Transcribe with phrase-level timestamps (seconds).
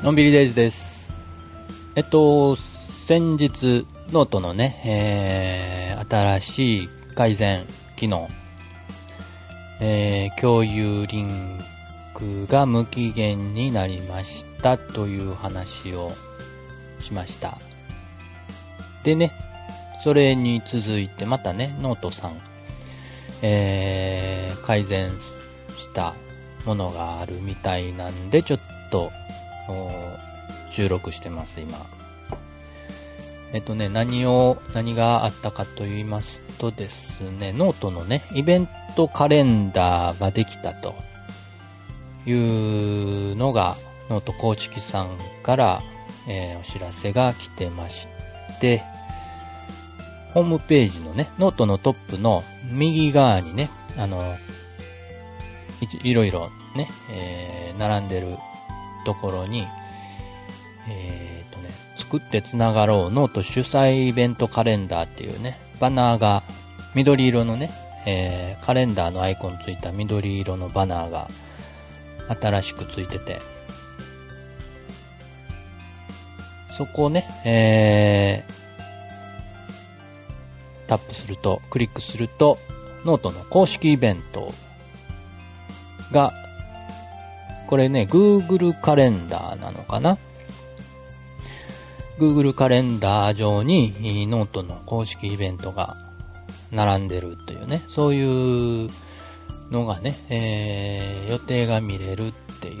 [0.00, 1.12] のんびりデイズです。
[1.96, 2.54] えっと、
[3.08, 7.66] 先日、ノートのね、えー、新しい改善
[7.96, 8.28] 機能、
[9.80, 11.60] えー、共有リン
[12.14, 16.12] クが無期限になりましたという話を
[17.00, 17.58] しました。
[19.02, 19.32] でね、
[20.04, 22.40] それに続いてまたね、ノートさん、
[23.42, 25.10] えー、改善
[25.76, 26.14] した
[26.64, 28.60] ものがあるみたいなんで、ちょっ
[28.92, 29.10] と、
[30.70, 31.78] 収録してます、今。
[33.52, 40.94] えっとね、何を、何があったかと言いますとですね、ノートのね、イベントカレンダーができたと
[42.26, 42.32] い
[43.32, 43.76] うのが、
[44.10, 45.82] ノート公式さんから、
[46.26, 48.06] えーお知らせが来てまし
[48.60, 48.82] て、
[50.34, 54.36] ホームページのね、ノートのトップの右側にね、あの、
[56.02, 58.36] いいろいろね、えー並んでる
[59.08, 59.66] ところに、
[60.86, 66.42] えーとね、作ってつながろうノート主催イベントカレンダーっていうね、バナーが、
[66.94, 67.70] 緑色のね、
[68.04, 71.30] えーカレンダーのアイコンついた緑色のバナーが
[72.28, 73.40] 新しくついてて、
[76.76, 78.52] そこをね、えー、
[80.86, 82.58] タップすると、クリックすると、
[83.06, 84.52] ノートの公式イベント
[86.12, 86.34] が、
[87.68, 90.16] これね、Google カレンダーなのかな
[92.18, 95.96] ?Google カレンダー上にノートの公式イベントが
[96.72, 98.90] 並んでるというね、そういう
[99.70, 102.80] のがね、えー予定が見れるってい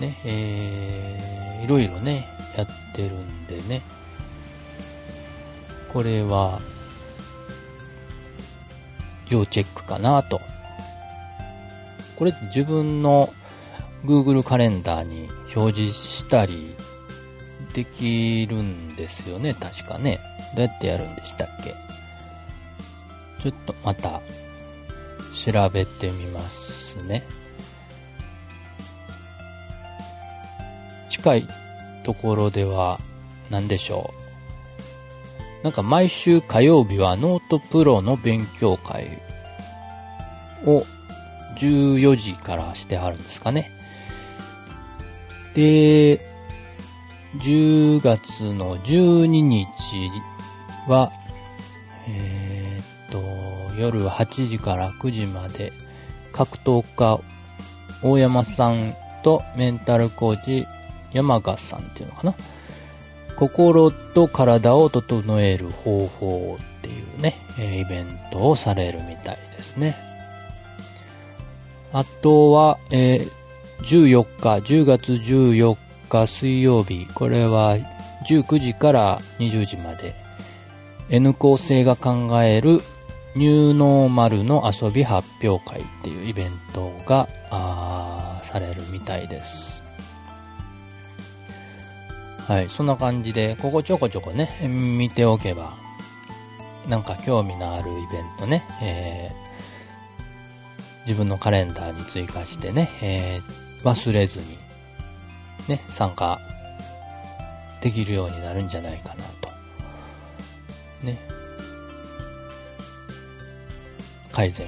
[0.00, 3.82] ね、えー、いろいろね、やってるんでね、
[5.92, 6.60] これは、
[9.28, 10.40] 要チェックかなと。
[12.18, 13.32] これって自分の
[14.04, 16.74] Google カレンダーに表示したり
[17.74, 20.18] できるんですよね、確かね。
[20.56, 21.74] どうやってやるんでしたっけ？
[23.40, 24.20] ちょっとまた
[25.52, 27.24] 調べてみますね。
[31.08, 31.48] 近い
[32.04, 32.98] ところでは
[33.50, 34.12] 何でしょ
[35.60, 35.64] う？
[35.64, 39.06] なんか毎週火曜日はノートプロの勉強会
[40.64, 40.84] を
[41.58, 43.70] 14時からしてあるんですかね。
[45.54, 46.20] で、
[47.36, 49.66] 10月の12日
[50.88, 51.12] は、
[52.08, 55.72] えーっと、夜8時から9時まで
[56.32, 57.20] 格闘家
[58.02, 60.66] 大山さんとメンタルコーチ
[61.12, 62.34] 山賀さんっていうのかな。
[63.36, 69.96] 心と体を整える方法っていうね、イベントをされるみたいですね。
[71.92, 73.38] あとは、えー
[73.82, 75.76] 14日、10月14
[76.08, 77.76] 日水曜日、これは
[78.28, 80.14] 19時から20時まで、
[81.10, 82.82] N 構成が考える
[83.36, 89.80] ニューノーマルの遊び発表会っていうイベントが、あされるみたいです。
[92.46, 95.76] はい、そんな感じで、ここちょこちょこね、見ておけば、
[96.88, 99.48] なんか興味のあるイベントね、えー
[101.08, 104.58] 自分のカレンダーに追加してね、えー忘れずに、
[105.68, 106.40] ね、参加
[107.80, 109.48] できるようになるんじゃないかなと。
[111.02, 111.18] ね。
[114.32, 114.66] 改善。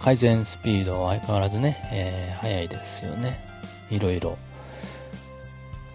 [0.00, 3.44] 改善スピードは相変わらずね、えー早いですよね。
[3.90, 4.38] いろいろ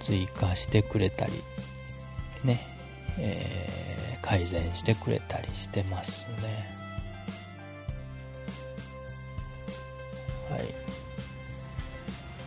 [0.02, 1.32] 追加してくれたり、
[2.44, 2.68] ね、
[3.18, 6.77] えー改善してくれたりしてますね。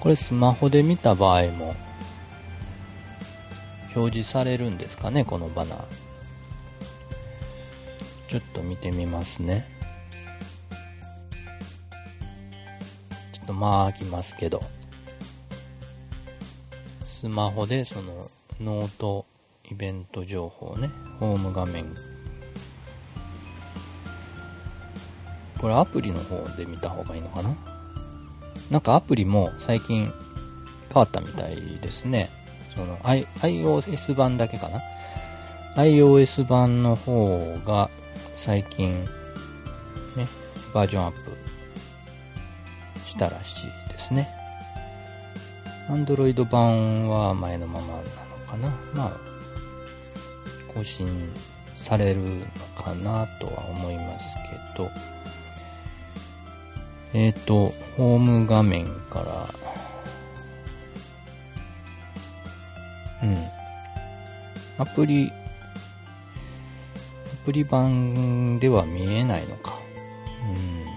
[0.01, 1.77] これスマホで見た場合も
[3.95, 5.85] 表示されるんですかね、このバナー。
[8.29, 9.69] ちょっと見てみますね。
[13.33, 14.63] ちょっとまあ開きますけど。
[17.05, 19.27] スマホでそのノート
[19.71, 20.89] イベント情報ね、
[21.19, 21.95] ホーム画面。
[25.61, 27.55] これアプリの方で見た方がいいのかな？
[28.71, 30.13] なんかアプリも最近
[30.93, 32.31] 変わったみたいですね。
[32.75, 34.81] その、I、iOS 版だけかな
[35.77, 37.91] ?iOS 版の方が
[38.37, 39.05] 最近、
[40.17, 40.29] ね、
[40.73, 41.19] バージョンアップ
[43.07, 44.29] したらしいですね。
[45.89, 48.03] Android 版は前のままなの
[48.49, 49.13] かなまあ、
[50.73, 51.33] 更新
[51.77, 52.47] されるの
[52.77, 54.27] かなとは思います
[54.77, 54.89] けど、
[57.13, 59.55] えっ、と、ホーム画面から、
[63.23, 63.37] うん。
[64.79, 65.33] アプリ、
[67.43, 69.77] アプリ版では見えないのか。
[70.49, 70.91] うん。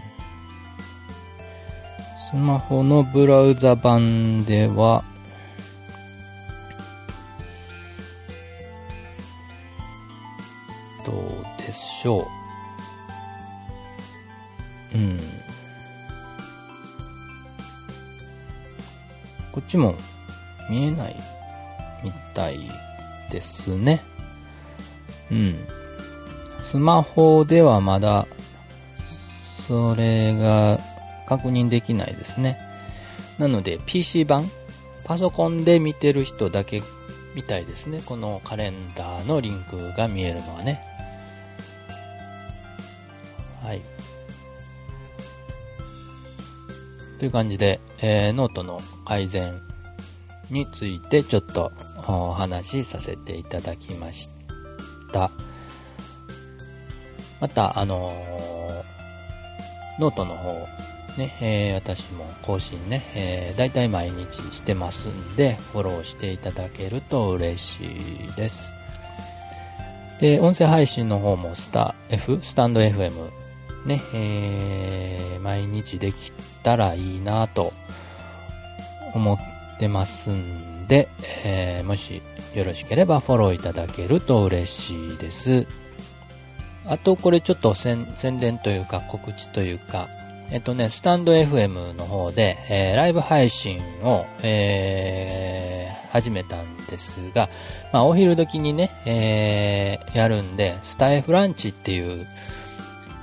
[2.30, 5.04] スマホのブラウザ版では、
[11.04, 11.16] どう
[11.58, 12.28] でしょ
[14.94, 14.98] う。
[14.98, 15.43] うん。
[19.54, 19.96] こっちも
[20.70, 21.16] 見えない
[22.04, 22.70] みたい
[23.32, 24.04] ですね。
[25.32, 25.56] うん。
[26.64, 28.28] スマホではまだ、
[29.68, 30.80] それが
[31.28, 32.58] 確認できないですね。
[33.38, 34.50] なので PC 版、
[35.04, 36.82] パソコンで見てる人だけ
[37.36, 38.02] みたいですね。
[38.06, 40.82] このカレンダーのリンクが見えるのはね。
[47.24, 49.62] という感じで、えー、ノートの改善
[50.52, 51.72] についてちょっと
[52.06, 54.28] お話しさせていただきまし
[55.14, 55.32] た。
[57.40, 60.68] また、あのー、ノートの方、
[61.18, 68.68] ね、えー、私も更新ね、えー、大体毎日してますんで、フォローしていただけると嬉しいです。
[70.20, 73.32] で、音声配信の方もスタ F、スタンド FM、
[73.86, 76.32] ね、えー、毎日でき
[76.64, 77.74] たらいいなと
[79.14, 79.40] 思っ
[79.80, 81.10] てますんで、
[81.44, 82.22] えー、もし
[82.56, 85.68] よろしければフォローいただけると嬉しいです。
[86.86, 88.06] あと、これちょっと宣
[88.40, 90.10] 伝というか告知というか、
[90.52, 97.50] えっとね、スタンド FM の方で、えー、ライブ配信を、えー、始めたんですが、
[97.92, 102.28] まあ、お昼時にね、えー、やるんで、スタイフランチっていう、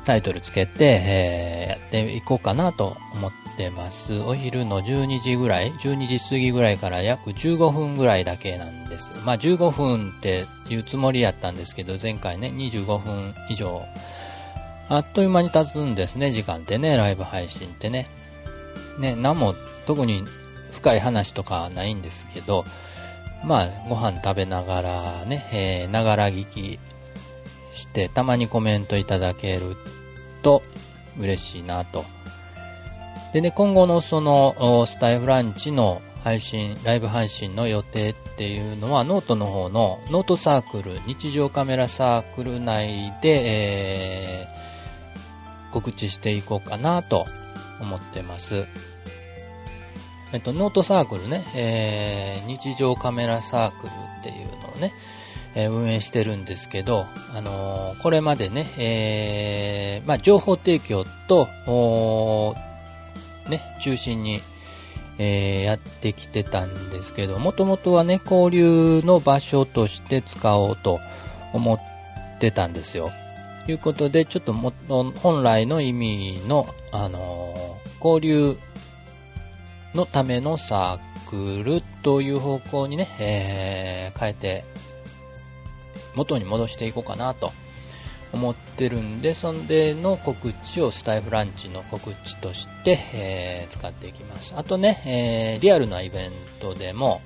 [0.04, 4.18] タイトルつけて、えー、やっていこうかなと思ってます。
[4.20, 9.10] お昼の12時ぐらい、12時過ぎぐらいから約15分ぐらいだけなんです。
[9.24, 13.84] まあ15分っていうつもりやったんですけど、前回ね、25分以上、
[14.88, 18.08] あっという間に経つんですね、時間ってね、ライブ配信ってね。
[18.98, 19.54] ね、何も
[19.86, 20.24] 特に
[20.72, 22.64] 深い話とかないんですけど、
[23.44, 26.78] まあ、ご飯食べながらね、えー、ながら聞き
[27.80, 29.76] して、たまにコメントいただける
[30.42, 30.62] と
[31.18, 32.04] 嬉しいなと。
[33.32, 47.26] でね、今後のその、スタイフランチの配信、ライブ配信の予定っていうのは、ノートの方のノートサークル、日常カメラサークル内で、えー、告知していこうかなと
[47.80, 48.66] 思ってます。
[50.32, 54.92] えっと、ノートサークルね、えー、日常カメラサークルっていうのをね、
[55.54, 61.46] え、運営してるんですけど、あの、これまでね、えー、まあ、情報提供と、
[63.48, 64.40] ね、中心に、
[65.22, 70.98] えやってきてたんですけど、もともとはね、交流の場所として使おうと
[71.52, 71.80] 思っ
[72.38, 73.10] てたんですよ。
[73.66, 78.56] ということで、ちょっとも、本来の意味の、あの交流
[79.94, 84.64] のためのサークルという方向にね、えー、変えて
[86.14, 87.52] 元に戻していこうかなと
[88.32, 94.54] 思ってるんで、そんでの告知をスタイフランチの告知として、えー、使っていきます。
[94.56, 97.20] あとね、えー、リアルなイベントでも、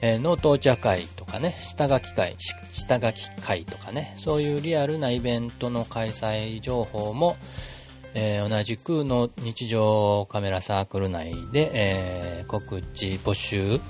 [0.00, 2.34] えー、ノートお茶会とかね、下書き会、
[2.72, 7.36] 下書き会とかね、そういうリアルなイベントの開催情報も、
[8.14, 13.80] えー、同じくの日常カメラサークル内で、えー、告知募集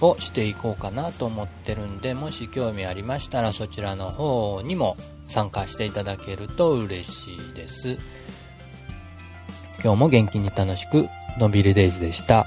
[0.00, 7.98] をしていこうかなと思ってるんで、もし興味ありましたらそちらの方にも参加していただけると嬉しいです。
[9.82, 12.46] 今日も元気に楽しく、のんびりデイズでした。